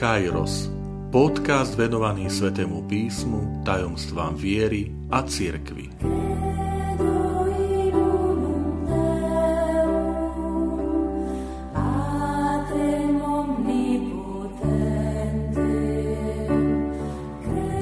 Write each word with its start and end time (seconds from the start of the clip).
Kairos, 0.00 0.72
podcast 1.12 1.76
venovaný 1.76 2.32
Svetému 2.32 2.88
písmu, 2.88 3.60
tajomstvám 3.68 4.32
viery 4.32 4.88
a 5.12 5.20
cirkvi. 5.20 5.92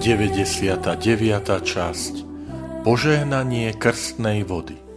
Deväťdesiata 0.02 0.98
deviata 0.98 1.62
časť. 1.62 2.26
Požehnanie 2.82 3.78
krstnej 3.78 4.42
vody 4.42 4.87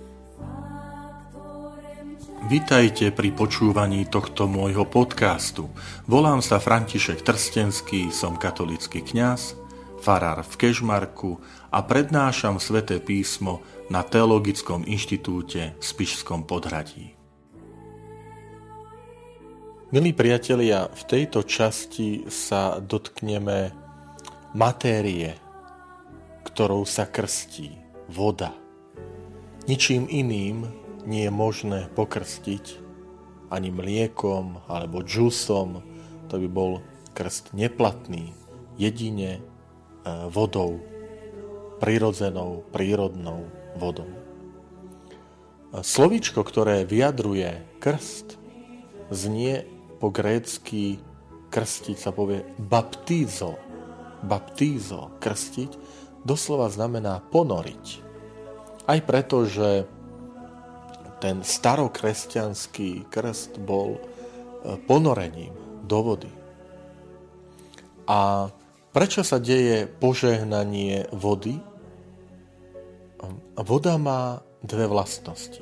Vitajte 2.42 3.14
pri 3.14 3.30
počúvaní 3.38 4.10
tohto 4.10 4.50
môjho 4.50 4.90
podcastu. 4.90 5.70
Volám 6.10 6.42
sa 6.42 6.58
František 6.58 7.22
Trstenský, 7.22 8.10
som 8.10 8.34
katolický 8.34 9.06
kňaz, 9.06 9.54
farár 10.02 10.42
v 10.42 10.54
Kežmarku 10.58 11.38
a 11.70 11.86
prednášam 11.86 12.58
sväté 12.58 12.98
písmo 12.98 13.62
na 13.94 14.02
Teologickom 14.02 14.82
inštitúte 14.90 15.78
v 15.78 15.84
Spišskom 15.86 16.50
podhradí. 16.50 17.14
Milí 19.94 20.10
priatelia, 20.10 20.90
v 20.90 21.02
tejto 21.06 21.46
časti 21.46 22.26
sa 22.26 22.82
dotkneme 22.82 23.70
matérie, 24.58 25.38
ktorou 26.50 26.90
sa 26.90 27.06
krstí 27.06 27.78
voda. 28.10 28.50
Ničím 29.70 30.10
iným 30.10 30.81
nie 31.06 31.28
je 31.28 31.34
možné 31.34 31.80
pokrstiť 31.94 32.80
ani 33.52 33.70
mliekom 33.70 34.64
alebo 34.72 35.04
džusom, 35.04 35.84
to 36.32 36.36
by 36.40 36.48
bol 36.48 36.72
krst 37.12 37.52
neplatný, 37.52 38.32
jedine 38.80 39.38
e, 39.38 39.42
vodou, 40.32 40.80
prirodzenou, 41.84 42.64
prírodnou 42.72 43.50
vodou. 43.76 44.08
Slovičko, 45.72 46.44
ktoré 46.44 46.84
vyjadruje 46.84 47.80
krst, 47.80 48.36
znie 49.08 49.64
po 50.04 50.12
grécky 50.12 51.00
krstiť 51.52 51.98
sa 52.00 52.12
povie 52.16 52.48
baptízo. 52.60 53.60
Baptízo, 54.24 55.16
krstiť, 55.20 55.72
doslova 56.28 56.68
znamená 56.68 57.24
ponoriť. 57.32 57.86
Aj 58.88 59.00
preto, 59.04 59.48
že 59.48 59.88
ten 61.22 61.46
starokresťanský 61.46 63.14
krst 63.14 63.62
bol 63.62 63.96
e, 63.96 64.02
ponorením 64.90 65.54
do 65.86 66.00
vody. 66.02 66.32
A 68.10 68.50
prečo 68.90 69.22
sa 69.22 69.38
deje 69.38 69.86
požehnanie 69.86 71.08
vody? 71.14 71.62
Voda 73.62 73.96
má 74.02 74.42
dve 74.66 74.90
vlastnosti. 74.90 75.62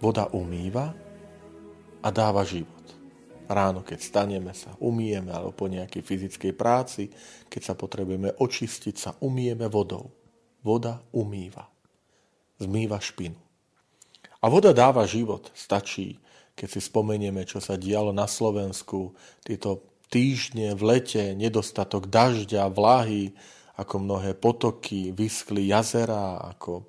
Voda 0.00 0.32
umýva 0.32 0.96
a 2.00 2.08
dáva 2.08 2.42
život. 2.42 2.74
Ráno, 3.46 3.86
keď 3.86 3.98
staneme 4.02 4.50
sa, 4.50 4.74
umieme, 4.82 5.30
alebo 5.30 5.54
po 5.54 5.70
nejakej 5.70 6.02
fyzickej 6.02 6.52
práci, 6.58 7.06
keď 7.46 7.62
sa 7.62 7.74
potrebujeme 7.78 8.34
očistiť, 8.42 8.94
sa 8.98 9.10
umieme 9.22 9.70
vodou. 9.70 10.10
Voda 10.66 10.98
umýva. 11.14 11.62
Zmýva 12.58 12.98
špinu. 12.98 13.45
A 14.40 14.46
voda 14.52 14.72
dáva 14.76 15.08
život. 15.08 15.48
Stačí, 15.56 16.20
keď 16.56 16.68
si 16.72 16.80
spomenieme, 16.80 17.44
čo 17.44 17.60
sa 17.60 17.76
dialo 17.76 18.12
na 18.12 18.24
Slovensku, 18.24 19.12
tieto 19.44 19.84
týždne 20.08 20.72
v 20.72 20.82
lete, 20.96 21.36
nedostatok 21.36 22.08
dažďa, 22.08 22.72
vlahy, 22.72 23.36
ako 23.76 23.94
mnohé 24.00 24.32
potoky, 24.32 25.12
vyskli 25.12 25.68
jazera, 25.68 26.40
ako 26.40 26.88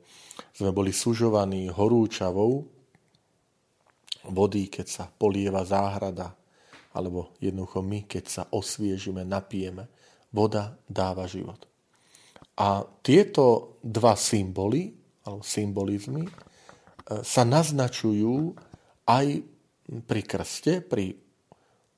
sme 0.56 0.72
boli 0.72 0.96
sužovaní 0.96 1.68
horúčavou 1.68 2.64
vody, 4.32 4.72
keď 4.72 4.88
sa 4.88 5.06
polieva 5.08 5.64
záhrada, 5.68 6.32
alebo 6.96 7.36
jednoducho 7.44 7.84
my, 7.84 8.08
keď 8.08 8.24
sa 8.26 8.44
osviežime, 8.50 9.28
napijeme. 9.28 9.88
Voda 10.32 10.76
dáva 10.88 11.28
život. 11.28 11.68
A 12.58 12.84
tieto 13.06 13.78
dva 13.86 14.18
symboly, 14.18 14.92
alebo 15.24 15.44
symbolizmy, 15.46 16.26
sa 17.08 17.44
naznačujú 17.48 18.56
aj 19.08 19.48
pri 20.04 20.22
krste, 20.28 20.84
pri 20.84 21.16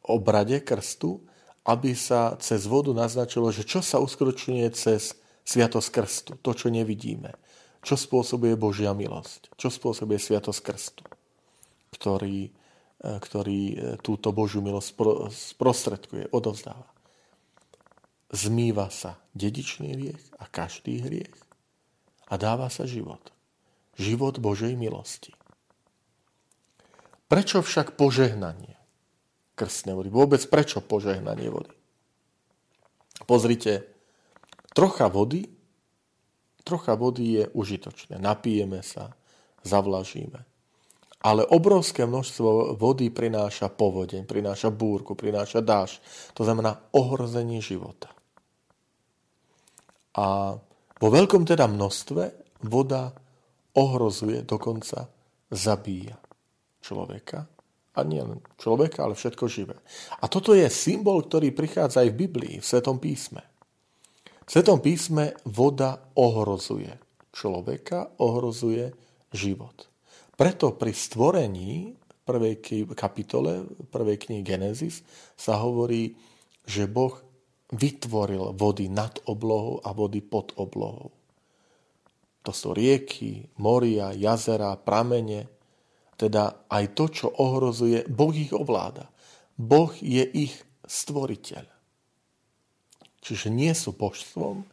obrade 0.05 0.61
krstu, 0.61 1.25
aby 1.65 1.97
sa 1.97 2.37
cez 2.37 2.69
vodu 2.69 2.93
naznačilo, 2.93 3.49
že 3.49 3.65
čo 3.65 3.81
sa 3.81 3.97
uskutočňuje 4.01 4.67
cez 4.73 5.17
sviatosť 5.45 5.89
krstu, 5.89 6.31
to, 6.41 6.51
čo 6.53 6.69
nevidíme. 6.69 7.33
Čo 7.81 7.95
spôsobuje 7.97 8.53
Božia 8.59 8.93
milosť, 8.93 9.55
čo 9.57 9.71
spôsobuje 9.71 10.19
sviatosť 10.19 10.61
krstu, 10.61 11.03
ktorý, 11.95 12.51
e, 13.01 13.09
ktorý 13.23 13.61
e, 13.71 13.75
túto 14.03 14.35
Božiu 14.35 14.59
milosť 14.61 14.89
sprostredkuje, 15.55 16.29
odovzdáva. 16.35 16.85
Zmýva 18.29 18.93
sa 18.93 19.17
dedičný 19.33 19.95
hriech 19.95 20.21
a 20.37 20.45
každý 20.45 21.01
hriech 21.01 21.33
a 22.29 22.33
dáva 22.37 22.69
sa 22.69 22.85
život 22.85 23.38
život 23.99 24.39
Božej 24.39 24.79
milosti. 24.79 25.35
Prečo 27.29 27.61
však 27.61 27.93
požehnanie 27.93 28.79
krstnej 29.53 29.93
vody? 29.93 30.09
Vôbec 30.09 30.41
prečo 30.49 30.81
požehnanie 30.81 31.51
vody? 31.51 31.75
Pozrite, 33.27 33.85
trocha 34.73 35.11
vody, 35.11 35.45
trocha 36.63 36.95
vody 36.95 37.37
je 37.37 37.43
užitočné. 37.53 38.17
Napijeme 38.17 38.81
sa, 38.81 39.13
zavlažíme. 39.61 40.47
Ale 41.19 41.43
obrovské 41.43 42.07
množstvo 42.07 42.79
vody 42.79 43.11
prináša 43.11 43.67
povodeň, 43.67 44.23
prináša 44.23 44.71
búrku, 44.71 45.19
prináša 45.19 45.59
dáž. 45.59 45.99
To 46.31 46.47
znamená 46.47 46.79
ohrozenie 46.95 47.59
života. 47.59 48.07
A 50.15 50.55
vo 50.99 51.07
veľkom 51.11 51.43
teda 51.43 51.67
množstve 51.67 52.23
voda 52.63 53.11
ohrozuje, 53.79 54.43
dokonca 54.43 55.07
zabíja 55.47 56.19
človeka. 56.83 57.47
A 57.95 58.05
nie 58.05 58.19
len 58.19 58.39
človeka, 58.59 59.03
ale 59.07 59.15
všetko 59.15 59.45
živé. 59.47 59.75
A 60.19 60.27
toto 60.27 60.55
je 60.55 60.67
symbol, 60.71 61.23
ktorý 61.25 61.51
prichádza 61.51 62.03
aj 62.03 62.09
v 62.15 62.19
Biblii, 62.27 62.55
v 62.59 62.67
Svetom 62.67 62.99
písme. 62.99 63.43
V 64.45 64.49
Svetom 64.49 64.79
písme 64.79 65.35
voda 65.47 65.99
ohrozuje 66.15 66.95
človeka, 67.33 68.19
ohrozuje 68.23 68.93
život. 69.35 69.89
Preto 70.39 70.79
pri 70.79 70.95
stvorení 70.95 71.93
prvej 72.23 72.61
kapitole, 72.93 73.65
prvej 73.89 74.17
knihy 74.21 74.41
Genesis 74.45 75.01
sa 75.35 75.59
hovorí, 75.59 76.13
že 76.63 76.85
Boh 76.85 77.17
vytvoril 77.73 78.53
vody 78.53 78.87
nad 78.89 79.17
oblohou 79.25 79.81
a 79.81 79.93
vody 79.93 80.21
pod 80.21 80.53
oblohou. 80.57 81.18
To 82.47 82.51
sú 82.55 82.71
rieky, 82.71 83.51
moria, 83.59 84.15
jazera, 84.15 84.75
pramene. 84.79 85.51
Teda 86.15 86.67
aj 86.71 86.85
to, 86.95 87.05
čo 87.11 87.27
ohrozuje, 87.27 88.07
Boh 88.07 88.31
ich 88.35 88.55
ovláda. 88.55 89.11
Boh 89.59 89.91
je 89.99 90.23
ich 90.23 90.55
stvoriteľ. 90.87 91.67
Čiže 93.19 93.51
nie 93.51 93.71
sú 93.75 93.91
božstvom, 93.91 94.63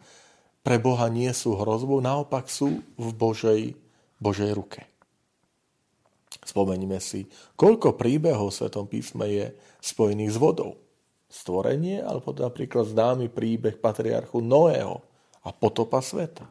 pre 0.67 0.83
Boha 0.83 1.07
nie 1.07 1.31
sú 1.31 1.55
hrozbou, 1.55 2.03
naopak 2.03 2.51
sú 2.51 2.83
v 2.99 3.09
Božej, 3.15 3.79
Božej 4.19 4.51
ruke. 4.51 4.83
Spomeňme 6.43 6.99
si, 6.99 7.31
koľko 7.55 7.95
príbehov 7.95 8.51
v 8.51 8.57
Svetom 8.59 8.87
písme 8.91 9.27
je 9.31 9.47
spojených 9.79 10.35
s 10.35 10.39
vodou. 10.43 10.79
Stvorenie, 11.27 12.03
alebo 12.03 12.31
napríklad 12.35 12.87
známy 12.87 13.31
príbeh 13.31 13.79
patriarchu 13.79 14.43
Noého 14.43 15.03
a 15.43 15.51
potopa 15.51 16.03
sveta. 16.03 16.47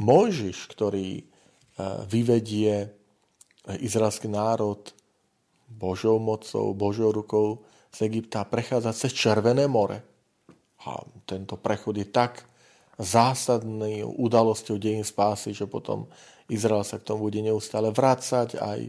Mojžiš, 0.00 0.72
ktorý 0.72 1.20
e, 1.20 1.22
vyvedie 2.08 2.72
e, 2.80 2.88
izraelský 3.84 4.32
národ 4.32 4.80
Božou 5.68 6.16
mocou, 6.16 6.72
Božou 6.72 7.12
rukou 7.12 7.62
z 7.92 8.08
Egypta 8.08 8.48
prechádza 8.48 8.96
cez 8.96 9.12
Červené 9.12 9.68
more. 9.68 10.00
A 10.88 11.04
tento 11.28 11.60
prechod 11.60 12.00
je 12.00 12.08
tak 12.08 12.48
zásadný 12.96 14.00
udalosťou 14.04 14.80
dejín 14.80 15.04
spásy, 15.04 15.52
že 15.52 15.68
potom 15.68 16.08
Izrael 16.48 16.82
sa 16.82 16.96
k 16.96 17.06
tomu 17.12 17.28
bude 17.28 17.44
neustále 17.44 17.92
vrácať 17.92 18.56
aj, 18.56 18.80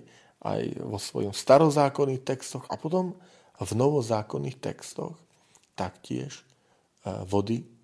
aj 0.47 0.61
vo 0.79 0.95
svojom 0.95 1.35
starozákonných 1.35 2.23
textoch 2.23 2.63
a 2.71 2.79
potom 2.79 3.19
v 3.59 3.71
novozákonných 3.75 4.57
textoch 4.63 5.19
taktiež 5.75 6.39
e, 6.39 6.43
vody 7.27 7.80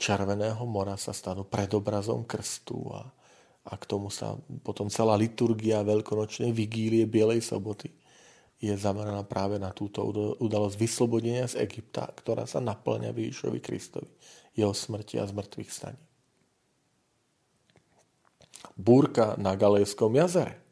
Červeného 0.00 0.62
mora 0.66 0.98
sa 0.98 1.14
stanú 1.14 1.46
predobrazom 1.46 2.26
krstu 2.26 2.78
a, 2.92 3.06
a 3.68 3.72
k 3.78 3.84
tomu 3.86 4.10
sa 4.10 4.34
potom 4.66 4.90
celá 4.90 5.14
liturgia 5.14 5.86
veľkonočnej 5.86 6.50
vigílie 6.50 7.06
Bielej 7.06 7.44
soboty 7.44 7.92
je 8.62 8.70
zameraná 8.78 9.26
práve 9.26 9.58
na 9.58 9.74
túto 9.74 10.06
udalosť 10.38 10.76
vyslobodenia 10.78 11.50
z 11.50 11.66
Egypta, 11.66 12.06
ktorá 12.06 12.46
sa 12.46 12.62
naplňa 12.62 13.10
Ježišovi 13.10 13.58
Kristovi, 13.58 14.06
jeho 14.54 14.70
smrti 14.70 15.18
a 15.18 15.26
zmrtvých 15.26 15.70
staní. 15.74 15.98
Búrka 18.78 19.34
na 19.34 19.58
Galejskom 19.58 20.14
jazere. 20.14 20.62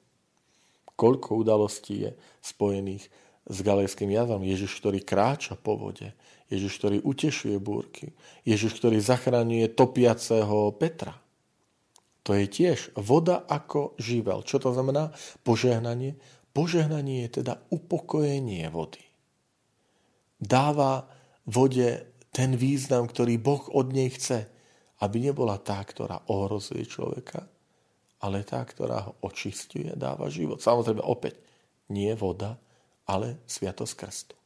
Koľko 0.95 1.43
udalostí 1.43 2.07
je 2.07 2.11
spojených 2.39 3.11
s 3.51 3.59
Galejským 3.59 4.15
jazerom. 4.15 4.47
Ježiš, 4.47 4.79
ktorý 4.79 5.03
kráča 5.03 5.59
po 5.59 5.75
vode. 5.75 6.15
Ježiš, 6.51 6.83
ktorý 6.83 6.99
utešuje 7.07 7.57
búrky. 7.63 8.11
Ježiš, 8.43 8.83
ktorý 8.83 8.99
zachraňuje 8.99 9.71
topiaceho 9.71 10.75
Petra. 10.75 11.15
To 12.27 12.37
je 12.37 12.45
tiež 12.51 12.93
voda 12.99 13.47
ako 13.47 13.97
živel. 13.97 14.43
Čo 14.43 14.61
to 14.61 14.75
znamená? 14.75 15.15
Požehnanie. 15.47 16.19
Požehnanie 16.51 17.31
je 17.31 17.41
teda 17.41 17.63
upokojenie 17.71 18.67
vody. 18.69 19.01
Dáva 20.43 21.07
vode 21.47 22.11
ten 22.35 22.59
význam, 22.59 23.07
ktorý 23.07 23.39
Boh 23.39 23.63
od 23.71 23.95
nej 23.95 24.11
chce, 24.11 24.51
aby 25.01 25.31
nebola 25.31 25.57
tá, 25.63 25.81
ktorá 25.81 26.29
ohrozuje 26.29 26.85
človeka, 26.85 27.47
ale 28.21 28.45
tá, 28.45 28.61
ktorá 28.61 29.07
ho 29.07 29.13
očistuje, 29.25 29.95
dáva 29.97 30.29
život. 30.29 30.61
Samozrejme, 30.61 31.01
opäť, 31.01 31.41
nie 31.91 32.13
voda, 32.15 32.59
ale 33.09 33.43
Sviatosť 33.49 33.95
Krstu. 33.97 34.40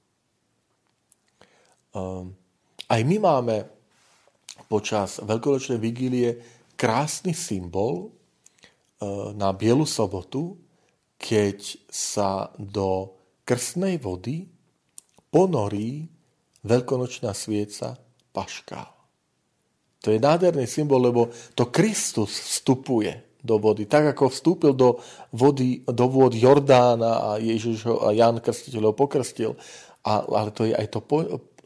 Um, 1.94 2.34
aj 2.90 3.00
my 3.06 3.16
máme 3.22 3.56
počas 4.66 5.22
veľkonočnej 5.22 5.78
vigílie 5.78 6.30
krásny 6.74 7.32
symbol 7.32 8.10
uh, 8.10 9.30
na 9.32 9.54
Bielu 9.54 9.86
sobotu, 9.86 10.58
keď 11.14 11.78
sa 11.86 12.50
do 12.58 13.14
krstnej 13.46 14.02
vody 14.02 14.50
ponorí 15.30 16.10
veľkonočná 16.66 17.30
svieca 17.30 17.94
paškál. 18.34 18.90
To 20.04 20.12
je 20.12 20.20
nádherný 20.20 20.68
symbol, 20.68 21.00
lebo 21.00 21.32
to 21.56 21.72
Kristus 21.72 22.36
vstupuje 22.36 23.40
do 23.44 23.60
vody. 23.60 23.84
Tak 23.88 24.16
ako 24.16 24.32
vstúpil 24.32 24.72
do 24.72 25.00
vody, 25.32 25.84
do 25.84 26.08
vôd 26.08 26.32
Jordána 26.36 27.12
a 27.20 27.30
Ježiš 27.40 27.84
ho, 27.88 28.04
a 28.04 28.12
Jan 28.12 28.40
Krstiteľ 28.40 28.92
ho 28.92 28.94
pokrstil, 28.96 29.52
a, 30.04 30.24
ale 30.24 30.50
to 30.52 30.68
je 30.68 30.72
aj 30.76 30.88
to, 30.92 31.00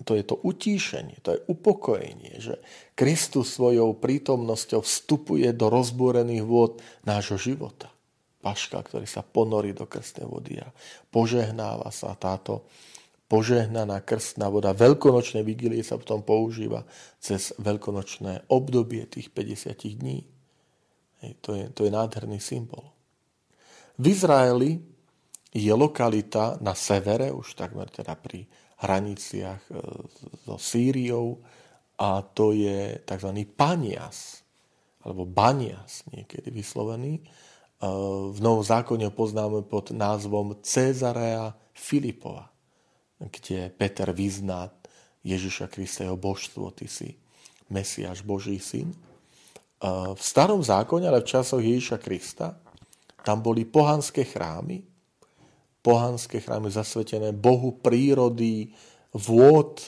to, 0.02 0.14
je 0.14 0.24
to 0.26 0.36
utíšenie, 0.38 1.18
to 1.22 1.34
je 1.34 1.40
upokojenie, 1.50 2.38
že 2.38 2.58
Kristus 2.94 3.54
svojou 3.54 3.96
prítomnosťou 3.98 4.82
vstupuje 4.82 5.50
do 5.54 5.70
rozbúrených 5.70 6.44
vôd 6.44 6.82
nášho 7.06 7.38
života 7.38 7.90
paška, 8.38 8.80
ktorý 8.80 9.06
sa 9.06 9.26
ponorí 9.26 9.74
do 9.74 9.84
krstnej 9.84 10.24
vody 10.24 10.62
a 10.62 10.70
požehnáva 11.10 11.90
sa 11.90 12.14
táto 12.14 12.64
požehnaná 13.28 14.00
krstná 14.00 14.48
voda. 14.48 14.72
Veľkonočné 14.72 15.44
vigilie 15.44 15.84
sa 15.84 16.00
potom 16.00 16.24
používa 16.24 16.86
cez 17.20 17.52
veľkonočné 17.60 18.48
obdobie 18.48 19.04
tých 19.04 19.28
50 19.34 20.00
dní. 20.00 20.24
Hej, 21.20 21.32
to, 21.44 21.50
je, 21.52 21.64
to 21.74 21.80
je 21.84 21.90
nádherný 21.92 22.40
symbol. 22.40 22.88
V 23.98 24.14
Izraeli 24.14 24.78
je 25.52 25.72
lokalita 25.74 26.56
na 26.62 26.72
severe, 26.72 27.34
už 27.34 27.58
takmer 27.58 27.90
teda 27.90 28.14
pri 28.14 28.46
hraniciach 28.82 29.62
e, 29.70 29.74
so 30.46 30.56
Sýriou, 30.58 31.38
a 31.98 32.22
to 32.22 32.54
je 32.54 33.02
tzv. 33.02 33.30
Panias, 33.58 34.46
alebo 35.02 35.26
Banias 35.26 36.06
niekedy 36.14 36.54
vyslovený. 36.54 37.18
V 38.30 38.38
Novom 38.38 38.62
zákone 38.62 39.06
ho 39.06 39.14
poznáme 39.14 39.66
pod 39.66 39.90
názvom 39.90 40.62
Cezarea 40.62 41.54
Filipova, 41.74 42.50
kde 43.18 43.74
Peter 43.74 44.14
vyzná 44.14 44.70
Ježiša 45.26 45.66
Krista 45.70 46.06
jeho 46.06 46.18
božstvo, 46.18 46.70
ty 46.70 46.86
si 46.86 47.18
Mesiáš, 47.66 48.22
Boží 48.22 48.62
syn. 48.62 48.94
V 50.14 50.22
starom 50.22 50.62
zákone, 50.62 51.06
ale 51.06 51.22
v 51.22 51.30
časoch 51.30 51.62
Ježiša 51.62 51.98
Krista, 51.98 52.58
tam 53.26 53.42
boli 53.42 53.66
pohanské 53.66 54.26
chrámy, 54.26 54.86
pohanské 55.88 56.44
chrámy 56.44 56.68
zasvetené 56.68 57.32
Bohu 57.32 57.72
prírody, 57.72 58.76
vôd, 59.16 59.80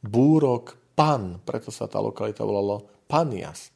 búrok, 0.00 0.80
pan, 0.96 1.44
preto 1.44 1.68
sa 1.68 1.84
tá 1.84 2.00
lokalita 2.00 2.40
volala 2.40 2.80
Panias. 3.04 3.68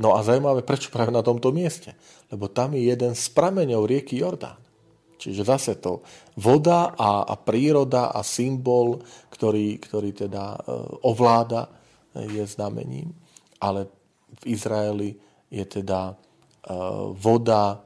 No 0.00 0.16
a 0.16 0.24
zaujímavé, 0.24 0.64
prečo 0.64 0.88
práve 0.88 1.12
na 1.12 1.20
tomto 1.20 1.52
mieste? 1.52 1.92
Lebo 2.32 2.48
tam 2.48 2.72
je 2.72 2.88
jeden 2.88 3.12
z 3.12 3.24
prameňov 3.36 3.84
rieky 3.84 4.24
Jordán. 4.24 4.56
Čiže 5.18 5.42
zase 5.44 5.72
to 5.82 6.00
voda 6.38 6.96
a, 6.96 7.26
a 7.28 7.34
príroda 7.36 8.14
a 8.14 8.24
symbol, 8.24 9.02
ktorý, 9.28 9.76
ktorý 9.82 10.14
teda 10.14 10.54
e, 10.54 10.60
ovláda, 11.04 11.68
je 12.14 12.46
znamením. 12.46 13.12
Ale 13.58 13.90
v 14.32 14.42
Izraeli 14.54 15.10
je 15.50 15.64
teda 15.66 16.14
e, 16.14 16.14
voda, 17.18 17.82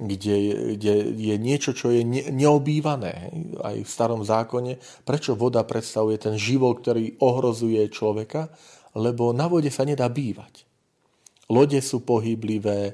kde, 0.00 0.36
kde 0.80 0.94
je 1.12 1.36
niečo, 1.36 1.76
čo 1.76 1.92
je 1.92 2.00
ne, 2.00 2.32
neobývané. 2.32 3.30
Aj 3.60 3.76
v 3.76 3.88
starom 3.88 4.24
zákone. 4.24 4.80
Prečo 5.04 5.36
voda 5.36 5.60
predstavuje 5.62 6.16
ten 6.16 6.40
život, 6.40 6.80
ktorý 6.80 7.20
ohrozuje 7.20 7.84
človeka? 7.92 8.48
Lebo 8.96 9.36
na 9.36 9.46
vode 9.46 9.68
sa 9.68 9.84
nedá 9.84 10.08
bývať 10.08 10.70
lode 11.50 11.82
sú 11.82 12.06
pohyblivé, 12.06 12.80
e, 12.88 12.92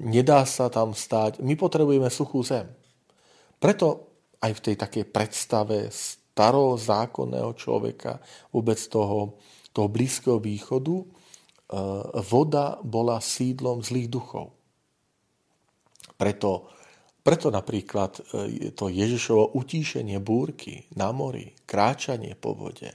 nedá 0.00 0.48
sa 0.48 0.72
tam 0.72 0.96
stáť. 0.96 1.44
My 1.44 1.54
potrebujeme 1.54 2.08
suchú 2.08 2.40
zem. 2.40 2.66
Preto 3.60 4.08
aj 4.40 4.52
v 4.56 4.64
tej 4.64 4.76
takej 4.80 5.04
predstave 5.12 5.92
starozákonného 5.92 7.52
človeka, 7.54 8.24
vôbec 8.48 8.80
toho, 8.88 9.36
toho 9.76 9.88
Blízkeho 9.92 10.40
východu, 10.40 10.96
e, 10.96 11.06
voda 12.24 12.80
bola 12.80 13.20
sídlom 13.20 13.84
zlých 13.84 14.08
duchov. 14.08 14.56
Preto, 16.18 16.68
preto 17.22 17.48
napríklad 17.54 18.18
e, 18.18 18.74
to 18.74 18.90
Ježišovo 18.90 19.54
utíšenie 19.54 20.18
búrky 20.18 20.90
na 20.98 21.14
mori, 21.14 21.54
kráčanie 21.64 22.34
po 22.34 22.58
vode, 22.58 22.90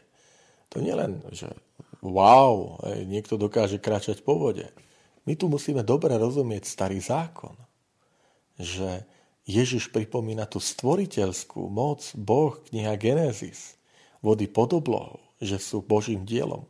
to 0.67 0.81
nielen, 0.81 1.21
že 1.31 1.47
wow, 2.03 2.81
niekto 3.05 3.39
dokáže 3.39 3.79
kráčať 3.79 4.25
po 4.25 4.35
vode. 4.35 4.67
My 5.23 5.39
tu 5.39 5.47
musíme 5.47 5.85
dobre 5.87 6.19
rozumieť 6.19 6.67
starý 6.67 6.99
zákon, 6.99 7.55
že 8.59 9.07
Ježiš 9.47 9.91
pripomína 9.91 10.47
tú 10.47 10.59
stvoriteľskú 10.59 11.67
moc, 11.71 12.03
Boh, 12.15 12.59
kniha 12.71 12.95
Genesis, 12.99 13.79
vody 14.19 14.51
pod 14.51 14.75
oblohou, 14.75 15.19
že 15.39 15.59
sú 15.59 15.83
Božím 15.83 16.27
dielom. 16.27 16.67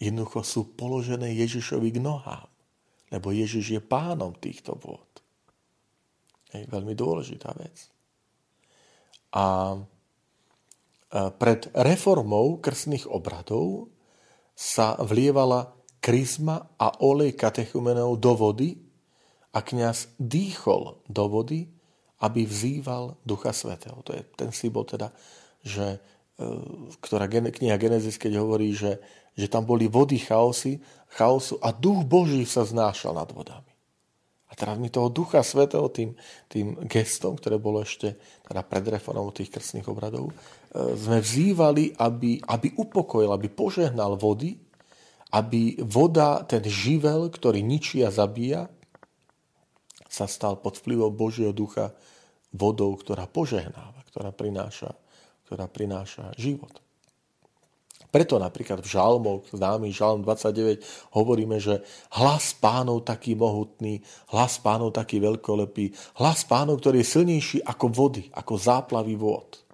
Jednoducho 0.00 0.40
sú 0.44 0.60
položené 0.72 1.36
Ježišovi 1.36 1.88
k 1.92 1.98
nohám, 2.00 2.48
lebo 3.12 3.32
Ježiš 3.32 3.76
je 3.76 3.80
pánom 3.80 4.32
týchto 4.36 4.76
vôd. 4.76 5.11
Je 6.52 6.68
veľmi 6.68 6.92
dôležitá 6.92 7.52
vec. 7.56 7.88
A 9.32 9.76
pred 11.12 11.68
reformou 11.76 12.56
krstných 12.60 13.04
obradov 13.04 13.92
sa 14.56 14.96
vlievala 15.00 15.76
kryzma 16.00 16.72
a 16.80 17.04
olej 17.04 17.36
katechumenov 17.36 18.16
do 18.16 18.32
vody 18.32 18.80
a 19.52 19.60
kňaz 19.60 20.16
dýchol 20.16 21.04
do 21.04 21.24
vody, 21.28 21.68
aby 22.24 22.48
vzýval 22.48 23.20
Ducha 23.28 23.52
Svetého. 23.52 24.00
To 24.08 24.16
je 24.16 24.24
ten 24.32 24.48
symbol 24.56 24.88
teda, 24.88 25.12
že, 25.60 26.00
e, 26.38 26.44
ktorá 27.02 27.28
kniha 27.28 27.76
Genesis, 27.76 28.16
keď 28.16 28.40
hovorí, 28.40 28.72
že, 28.72 28.96
že 29.36 29.52
tam 29.52 29.68
boli 29.68 29.90
vody 29.90 30.16
chaosy, 30.16 30.80
chaosu 31.12 31.60
a 31.60 31.74
Duch 31.74 32.08
Boží 32.08 32.46
sa 32.48 32.64
znášal 32.64 33.12
nad 33.12 33.28
vodami. 33.28 33.71
A 34.52 34.54
teraz 34.54 34.76
my 34.76 34.92
toho 34.92 35.08
Ducha 35.08 35.40
Svetého 35.40 35.88
tým, 35.88 36.12
tým 36.52 36.76
gestom, 36.84 37.40
ktoré 37.40 37.56
bolo 37.56 37.80
ešte 37.80 38.20
teda 38.44 38.60
pred 38.60 38.84
reformou 38.84 39.32
tých 39.32 39.48
krstných 39.48 39.88
obradov, 39.88 40.28
e, 40.28 40.34
sme 40.92 41.24
vzývali, 41.24 41.96
aby, 41.96 42.36
aby 42.44 42.68
upokojil, 42.76 43.32
aby 43.32 43.48
požehnal 43.48 44.20
vody, 44.20 44.60
aby 45.32 45.80
voda, 45.80 46.44
ten 46.44 46.60
živel, 46.68 47.32
ktorý 47.32 47.64
ničí 47.64 48.04
a 48.04 48.12
zabíja, 48.12 48.68
sa 50.12 50.28
stal 50.28 50.60
pod 50.60 50.76
vplyvom 50.76 51.16
Božieho 51.16 51.56
ducha 51.56 51.96
vodou, 52.52 52.92
ktorá 53.00 53.24
požehnáva, 53.24 54.04
ktorá 54.12 54.28
prináša, 54.28 54.92
ktorá 55.48 55.64
prináša 55.64 56.36
život. 56.36 56.84
Preto 58.12 58.36
napríklad 58.36 58.84
v 58.84 58.92
žalmoch, 58.92 59.48
známy 59.56 59.88
žalm 59.88 60.20
29, 60.20 60.84
hovoríme, 61.16 61.56
že 61.56 61.80
hlas 62.12 62.52
pánov 62.52 63.08
taký 63.08 63.32
mohutný, 63.32 64.04
hlas 64.36 64.60
pánov 64.60 64.92
taký 64.92 65.16
veľkolepý, 65.16 65.96
hlas 66.20 66.44
pánov, 66.44 66.84
ktorý 66.84 67.00
je 67.00 67.08
silnejší 67.08 67.58
ako 67.64 67.88
vody, 67.88 68.28
ako 68.36 68.60
záplavy 68.60 69.16
vôd. 69.16 69.64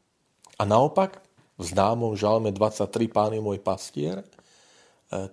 A 0.54 0.62
naopak, 0.62 1.18
v 1.58 1.64
známom 1.66 2.14
žalme 2.14 2.54
23, 2.54 3.10
pán 3.10 3.34
je 3.34 3.42
môj 3.42 3.58
pastier, 3.58 4.22
e, 4.22 4.26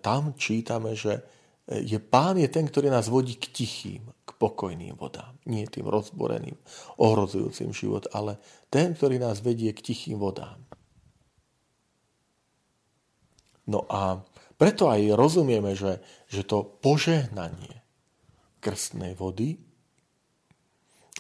tam 0.02 0.34
čítame, 0.34 0.98
že 0.98 1.22
e, 1.70 1.86
je 1.86 2.02
pán 2.02 2.42
je 2.42 2.50
ten, 2.50 2.66
ktorý 2.66 2.90
nás 2.90 3.06
vodí 3.06 3.38
k 3.38 3.54
tichým, 3.54 4.02
k 4.26 4.32
pokojným 4.34 4.98
vodám. 4.98 5.38
Nie 5.46 5.70
tým 5.70 5.86
rozboreným, 5.86 6.58
ohrozujúcim 6.98 7.70
život, 7.70 8.10
ale 8.18 8.42
ten, 8.74 8.98
ktorý 8.98 9.22
nás 9.22 9.46
vedie 9.46 9.70
k 9.78 9.94
tichým 9.94 10.18
vodám. 10.18 10.58
No 13.66 13.86
a 13.90 14.22
preto 14.56 14.88
aj 14.88 15.18
rozumieme, 15.18 15.76
že, 15.76 16.00
že 16.30 16.46
to 16.46 16.64
požehnanie 16.64 17.82
krstnej 18.64 19.14
vody 19.14 19.60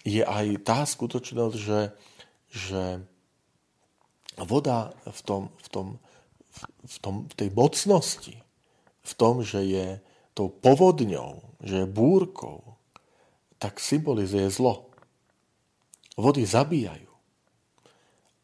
je 0.06 0.22
aj 0.22 0.62
tá 0.62 0.86
skutočnosť, 0.86 1.56
že, 1.58 1.82
že 2.54 2.84
voda 4.38 4.94
v, 5.10 5.22
tom, 5.26 5.42
v, 5.62 5.68
tom, 5.74 5.88
v, 6.86 6.96
tom, 7.02 7.16
v 7.26 7.34
tej 7.34 7.50
mocnosti, 7.54 8.36
v 9.02 9.14
tom, 9.18 9.42
že 9.42 9.62
je 9.66 9.88
tou 10.38 10.50
povodňou, 10.50 11.58
že 11.64 11.84
je 11.84 11.88
búrkou, 11.90 12.78
tak 13.58 13.82
symbolizuje 13.82 14.52
zlo. 14.54 14.94
Vody 16.16 16.46
zabíjajú. 16.46 17.10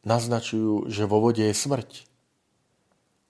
Naznačujú, 0.02 0.90
že 0.90 1.06
vo 1.06 1.22
vode 1.22 1.46
je 1.46 1.54
smrť. 1.54 2.11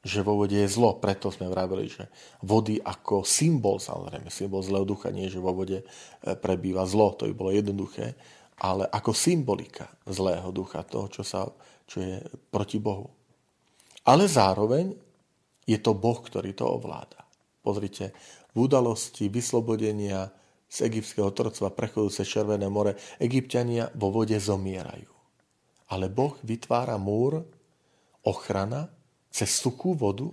Že 0.02 0.26
vo 0.26 0.34
vode 0.42 0.58
je 0.58 0.66
zlo. 0.66 0.98
Preto 0.98 1.30
sme 1.30 1.46
vravili, 1.46 1.86
že 1.86 2.10
vody 2.42 2.82
ako 2.82 3.22
symbol, 3.22 3.78
samozrejme, 3.78 4.34
symbol 4.34 4.66
zlého 4.66 4.86
ducha, 4.86 5.14
nie 5.14 5.30
že 5.30 5.38
vo 5.38 5.54
vode 5.54 5.82
e, 5.82 5.86
prebýva 6.38 6.90
zlo, 6.90 7.14
to 7.14 7.30
by 7.30 7.34
bolo 7.38 7.52
jednoduché, 7.54 8.18
ale 8.62 8.90
ako 8.90 9.14
symbolika 9.14 9.90
zlého 10.10 10.50
ducha, 10.50 10.82
toho, 10.86 11.06
čo, 11.10 11.22
sa, 11.22 11.46
čo 11.86 11.98
je 12.02 12.18
proti 12.50 12.82
Bohu. 12.82 13.10
Ale 14.10 14.26
zároveň 14.26 14.90
je 15.70 15.78
to 15.78 15.94
Boh, 15.94 16.18
ktorý 16.18 16.58
to 16.58 16.66
ovláda. 16.66 17.22
Pozrite, 17.62 18.14
v 18.52 18.66
udalosti 18.66 19.30
vyslobodenia 19.30 20.34
z 20.72 20.78
egyptského 20.88 21.30
otroctva 21.30 21.70
prechodu 21.76 22.10
cez 22.10 22.28
Červené 22.32 22.72
more 22.72 22.96
egyptiania 23.20 23.92
vo 23.96 24.10
vode 24.10 24.40
zomierajú. 24.40 25.12
Ale 25.92 26.08
Boh 26.08 26.40
vytvára 26.48 26.96
múr, 26.96 27.44
ochrana 28.24 28.88
cez 29.32 29.50
suchú 29.50 29.96
vodu, 29.96 30.28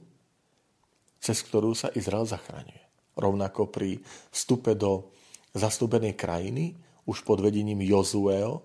cez 1.22 1.40
ktorú 1.46 1.72
sa 1.72 1.88
Izrael 1.94 2.26
zachraňuje. 2.26 3.14
Rovnako 3.18 3.70
pri 3.70 3.98
vstupe 4.30 4.74
do 4.74 5.10
zastúbenej 5.54 6.14
krajiny, 6.14 6.74
už 7.08 7.24
pod 7.24 7.40
vedením 7.40 7.80
Jozueo, 7.82 8.62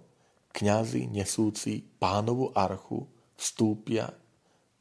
kňazi 0.53 1.09
nesúci 1.09 1.81
pánovu 1.81 2.53
archu 2.53 3.07
vstúpia 3.33 4.11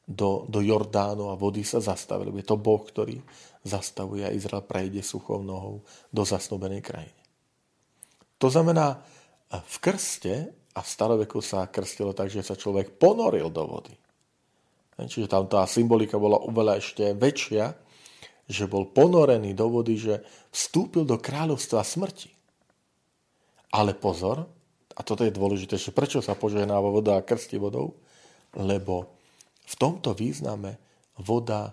do, 0.05 0.45
do 0.51 0.61
Jordánu 0.61 1.33
a 1.33 1.39
vody 1.39 1.65
sa 1.65 1.81
zastavili. 1.81 2.35
Je 2.43 2.45
to 2.45 2.61
Boh, 2.61 2.83
ktorý 2.83 3.23
zastavuje 3.65 4.27
a 4.27 4.35
Izrael 4.35 4.67
prejde 4.67 5.01
suchou 5.01 5.41
nohou 5.41 5.81
do 6.11 6.27
zasnúbenej 6.27 6.83
krajiny. 6.83 7.23
To 8.43 8.51
znamená, 8.51 8.99
v 9.49 9.77
krste 9.79 10.51
a 10.75 10.81
v 10.83 10.89
staroveku 10.89 11.39
sa 11.39 11.71
krstilo 11.71 12.11
tak, 12.11 12.33
že 12.33 12.43
sa 12.43 12.59
človek 12.59 12.99
ponoril 12.99 13.49
do 13.55 13.63
vody. 13.65 13.95
Čiže 14.99 15.31
tam 15.31 15.49
tá 15.49 15.65
symbolika 15.65 16.21
bola 16.21 16.37
oveľa 16.45 16.79
ešte 16.79 17.17
väčšia, 17.17 17.73
že 18.49 18.69
bol 18.69 18.91
ponorený 18.93 19.57
do 19.57 19.73
vody, 19.73 19.97
že 19.97 20.21
vstúpil 20.53 21.09
do 21.09 21.17
kráľovstva 21.17 21.81
smrti. 21.81 22.29
Ale 23.73 23.97
pozor, 23.97 24.45
a 24.93 25.01
toto 25.01 25.25
je 25.25 25.33
dôležité, 25.33 25.81
že 25.81 25.97
prečo 25.97 26.21
sa 26.21 26.37
požehnáva 26.37 26.93
voda 26.93 27.17
a 27.17 27.25
krsti 27.25 27.57
vodou? 27.57 27.97
Lebo 28.53 29.17
v 29.65 29.75
tomto 29.81 30.13
význame 30.13 30.77
voda 31.17 31.73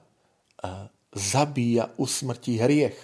eh, 0.64 0.88
zabíja, 1.12 1.92
usmrtí 2.00 2.56
hriech. 2.62 2.96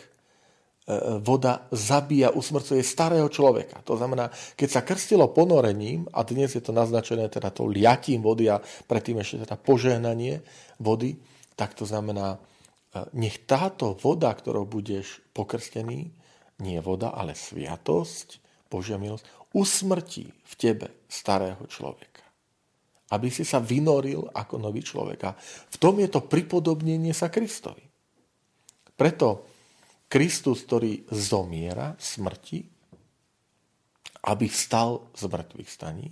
E, 0.85 1.17
voda 1.17 1.65
zabíja, 1.73 2.29
usmrcuje 2.29 2.85
starého 2.85 3.25
človeka. 3.25 3.81
To 3.89 3.97
znamená, 3.97 4.29
keď 4.53 4.69
sa 4.69 4.85
krstilo 4.85 5.33
ponorením, 5.33 6.05
a 6.13 6.21
dnes 6.21 6.53
je 6.53 6.61
to 6.61 6.69
naznačené 6.69 7.25
teda 7.25 7.49
tou 7.49 7.65
liatím 7.65 8.21
vody 8.21 8.53
a 8.53 8.61
predtým 8.61 9.17
ešte 9.17 9.49
teda 9.49 9.57
požehnanie 9.57 10.45
vody, 10.77 11.17
tak 11.57 11.73
to 11.73 11.89
znamená, 11.89 12.37
e, 12.37 12.39
nech 13.17 13.49
táto 13.49 13.97
voda, 13.97 14.29
ktorou 14.29 14.69
budeš 14.69 15.25
pokrstený, 15.33 16.13
nie 16.61 16.79
voda, 16.85 17.17
ale 17.17 17.33
sviatosť, 17.33 18.37
Božia 18.69 19.01
milosť, 19.01 19.25
usmrtí 19.57 20.29
v 20.29 20.53
tebe 20.53 21.01
starého 21.09 21.65
človeka. 21.65 22.21
Aby 23.09 23.33
si 23.33 23.41
sa 23.41 23.57
vynoril 23.57 24.29
ako 24.37 24.61
nový 24.61 24.85
človek. 24.85 25.19
A 25.25 25.33
v 25.41 25.77
tom 25.81 25.97
je 25.97 26.13
to 26.13 26.21
pripodobnenie 26.21 27.13
sa 27.17 27.33
Kristovi. 27.33 27.81
Preto 28.93 29.54
Kristus, 30.05 30.63
ktorý 30.63 31.05
zomiera 31.09 31.97
smrti, 31.97 32.62
aby 34.25 34.45
vstal 34.50 35.05
z 35.13 35.24
mŕtvych 35.29 35.69
staní, 35.69 36.09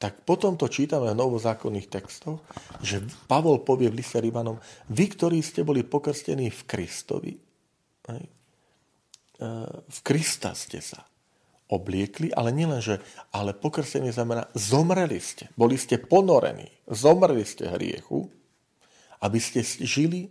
tak 0.00 0.26
potom 0.26 0.58
to 0.58 0.68
čítame 0.68 1.12
v 1.12 1.20
novozákonných 1.20 1.88
textoch, 1.88 2.42
že 2.84 3.00
Pavol 3.30 3.62
povie 3.64 3.88
v 3.88 4.04
liste 4.04 4.20
Rímanom, 4.20 4.60
vy, 4.90 5.04
ktorí 5.08 5.40
ste 5.40 5.64
boli 5.64 5.80
pokrstení 5.86 6.52
v 6.52 6.60
Kristovi, 6.68 7.32
e, 7.38 8.28
v 9.80 9.98
Krista 10.04 10.52
ste 10.52 10.84
sa 10.84 11.00
obliekli, 11.72 12.28
ale 12.36 12.52
nielen, 12.52 12.84
že 12.84 13.00
ale 13.32 13.56
pokrstenie 13.56 14.12
znamená, 14.12 14.50
zomreli 14.52 15.16
ste, 15.22 15.48
boli 15.56 15.80
ste 15.80 15.96
ponorení, 15.96 16.68
zomreli 16.84 17.46
ste 17.46 17.72
hriechu, 17.72 18.28
aby 19.24 19.38
ste 19.40 19.64
žili, 19.64 20.28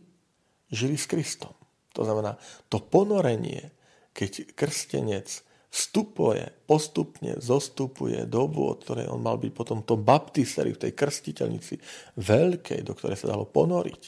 žili 0.70 0.94
s 0.94 1.10
Kristom. 1.10 1.56
To 1.94 2.02
znamená, 2.02 2.38
to 2.70 2.82
ponorenie, 2.82 3.70
keď 4.14 4.54
krstenec 4.58 5.46
vstupuje, 5.74 6.54
postupne 6.70 7.42
zostupuje 7.42 8.30
do 8.30 8.46
vôd, 8.46 8.86
ktoré 8.86 9.10
on 9.10 9.26
mal 9.26 9.42
byť 9.42 9.52
potom 9.58 9.82
to 9.82 9.98
baptistery 9.98 10.78
v 10.78 10.82
tej 10.86 10.92
krstiteľnici 10.94 11.82
veľkej, 12.22 12.80
do 12.86 12.94
ktorej 12.94 13.18
sa 13.18 13.34
dalo 13.34 13.50
ponoriť. 13.50 14.04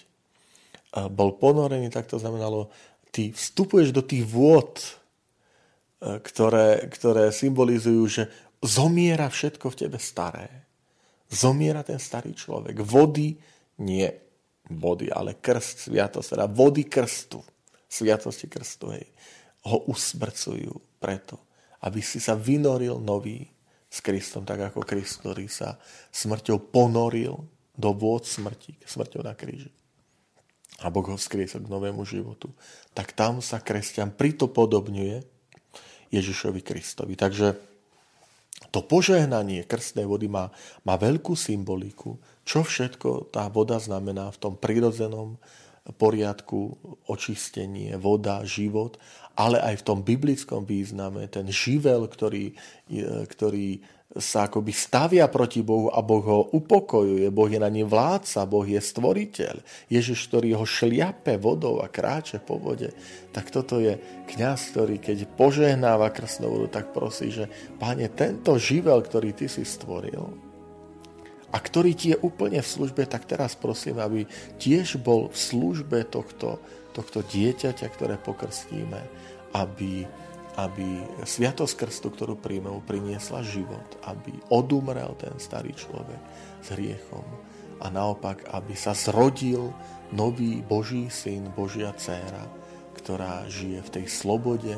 A 1.01 1.09
bol 1.09 1.33
ponorený, 1.41 1.89
tak 1.89 2.05
to 2.05 2.21
znamenalo, 2.21 2.69
ty 3.09 3.33
vstupuješ 3.33 3.89
do 3.97 4.05
tých 4.05 4.29
vôd, 4.29 4.77
e, 4.77 6.21
ktoré, 6.21 6.85
ktoré 6.85 7.33
symbolizujú, 7.33 8.03
že 8.05 8.23
zomiera 8.61 9.25
všetko 9.25 9.65
v 9.73 9.79
tebe 9.89 9.97
staré. 9.97 10.69
Zomiera 11.33 11.81
ten 11.81 11.97
starý 11.97 12.37
človek. 12.37 12.77
Vody, 12.85 13.33
nie 13.81 14.05
vody, 14.69 15.09
ale 15.09 15.41
krst, 15.41 15.89
sviatosť, 15.89 16.37
teda 16.37 16.45
vody 16.45 16.85
krstu 16.85 17.41
sviatosti 17.89 18.49
krstovej 18.49 19.05
ho 19.65 19.77
usmrcujú 19.89 20.73
preto, 21.01 21.41
aby 21.81 22.01
si 22.01 22.21
sa 22.21 22.37
vynoril 22.37 23.01
nový 23.01 23.49
s 23.89 24.01
Kristom, 24.01 24.43
tak 24.43 24.73
ako 24.73 24.83
Krist, 24.83 25.21
ktorý 25.23 25.47
sa 25.49 25.77
smrťou 26.11 26.69
ponoril 26.69 27.39
do 27.75 27.89
vôd 27.91 28.23
smrti, 28.23 28.75
smrťou 28.83 29.21
na 29.23 29.33
kríži. 29.35 29.71
A 30.83 30.91
Boh 30.91 31.07
ho 31.07 31.15
vzkriesol 31.15 31.63
k 31.63 31.71
novému 31.71 32.03
životu. 32.03 32.51
Tak 32.91 33.15
tam 33.15 33.39
sa 33.39 33.63
kresťan 33.63 34.11
pritopodobňuje 34.11 35.23
Ježišovi 36.11 36.59
Kristovi. 36.59 37.15
Takže 37.15 37.55
to 38.75 38.83
požehnanie 38.83 39.63
krstnej 39.63 40.03
vody 40.03 40.27
má, 40.27 40.51
má 40.83 40.99
veľkú 40.99 41.31
symboliku, 41.31 42.19
čo 42.43 42.63
všetko 42.63 43.31
tá 43.31 43.47
voda 43.47 43.79
znamená 43.79 44.27
v 44.35 44.39
tom 44.39 44.53
prirodzenom 44.59 45.39
poriadku, 45.93 46.73
očistenie, 47.05 47.93
voda, 48.01 48.41
život, 48.41 48.97
ale 49.37 49.61
aj 49.61 49.83
v 49.83 49.85
tom 49.85 49.99
biblickom 50.01 50.65
význame, 50.65 51.29
ten 51.29 51.45
živel, 51.51 52.09
ktorý, 52.09 52.57
ktorý 53.29 53.83
sa 54.15 54.47
akoby 54.47 54.71
stavia 54.71 55.27
proti 55.27 55.59
Bohu 55.59 55.91
a 55.91 55.99
Boh 55.99 56.23
ho 56.23 56.41
upokojuje. 56.55 57.27
Boh 57.35 57.51
je 57.51 57.59
na 57.59 57.67
ním 57.67 57.83
vládca, 57.83 58.47
Boh 58.47 58.63
je 58.63 58.79
stvoriteľ. 58.79 59.59
Ježiš, 59.91 60.31
ktorý 60.31 60.55
ho 60.55 60.63
šliape 60.63 61.35
vodou 61.35 61.83
a 61.83 61.91
kráče 61.91 62.39
po 62.39 62.55
vode. 62.55 62.95
Tak 63.35 63.51
toto 63.51 63.83
je 63.83 63.99
kňaz, 64.31 64.71
ktorý 64.71 65.03
keď 65.03 65.27
požehnáva 65.35 66.15
krstnú 66.15 66.47
vodu, 66.47 66.79
tak 66.79 66.95
prosí, 66.95 67.27
že 67.27 67.51
páne, 67.75 68.07
tento 68.07 68.55
živel, 68.55 69.03
ktorý 69.03 69.35
ty 69.35 69.51
si 69.51 69.67
stvoril, 69.67 70.31
a 71.53 71.57
ktorý 71.61 71.91
ti 71.93 72.13
je 72.15 72.21
úplne 72.21 72.59
v 72.59 72.67
službe, 72.67 73.05
tak 73.05 73.29
teraz 73.29 73.53
prosím, 73.53 74.01
aby 74.01 74.25
tiež 74.57 74.97
bol 75.01 75.29
v 75.29 75.37
službe 75.37 76.05
tohto, 76.09 76.57
tohto 76.91 77.21
dieťaťa, 77.21 77.87
ktoré 77.91 78.15
pokrstíme, 78.17 78.99
aby, 79.53 80.03
aby 80.57 80.87
sviatosť 81.23 81.73
krstu, 81.75 82.07
ktorú 82.11 82.35
príjmeme, 82.39 82.81
priniesla 82.83 83.45
život, 83.45 83.85
aby 84.09 84.33
odumrel 84.51 85.13
ten 85.15 85.35
starý 85.37 85.71
človek 85.75 86.21
s 86.65 86.67
hriechom 86.73 87.25
a 87.83 87.91
naopak, 87.91 88.47
aby 88.55 88.73
sa 88.75 88.95
zrodil 88.95 89.75
nový 90.15 90.63
Boží 90.63 91.11
syn, 91.11 91.51
Božia 91.51 91.91
dcéra, 91.91 92.47
ktorá 92.95 93.43
žije 93.51 93.83
v 93.83 93.93
tej 94.01 94.05
slobode, 94.07 94.75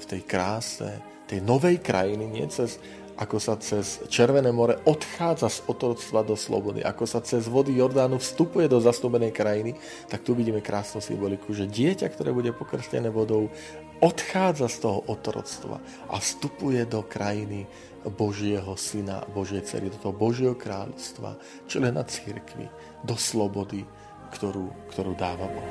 v 0.00 0.04
tej 0.08 0.22
kráse, 0.24 0.98
tej 1.28 1.40
novej 1.44 1.80
krajiny, 1.80 2.28
nie 2.28 2.46
cez 2.48 2.76
ako 3.16 3.36
sa 3.36 3.54
cez 3.60 4.00
Červené 4.08 4.48
more 4.52 4.80
odchádza 4.88 5.48
z 5.52 5.58
otroctva 5.68 6.24
do 6.24 6.36
slobody, 6.38 6.80
ako 6.80 7.04
sa 7.04 7.20
cez 7.20 7.48
vody 7.48 7.76
Jordánu 7.76 8.16
vstupuje 8.18 8.68
do 8.68 8.80
zastúbenej 8.80 9.32
krajiny, 9.34 9.76
tak 10.08 10.24
tu 10.24 10.32
vidíme 10.32 10.64
krásnu 10.64 11.04
symboliku, 11.04 11.52
že 11.52 11.68
dieťa, 11.68 12.08
ktoré 12.08 12.32
bude 12.32 12.52
pokrstené 12.56 13.12
vodou, 13.12 13.52
odchádza 14.02 14.66
z 14.66 14.76
toho 14.82 14.98
otroctva 15.06 15.78
a 16.10 16.18
vstupuje 16.18 16.82
do 16.88 17.06
krajiny 17.06 17.70
Božieho 18.02 18.74
syna, 18.74 19.22
Božej 19.30 19.62
cery, 19.62 19.86
do 19.86 19.98
toho 20.00 20.10
Božieho 20.10 20.58
kráľstva, 20.58 21.38
člena 21.70 22.02
církvy, 22.02 22.66
do 23.06 23.14
slobody, 23.14 23.86
ktorú, 24.34 24.74
ktorú 24.90 25.14
dáva 25.14 25.46
Boh. 25.46 25.70